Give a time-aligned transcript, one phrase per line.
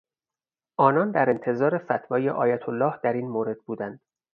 [0.79, 3.99] آنان در انتظار فتوای آیتالله در این مورد بودند.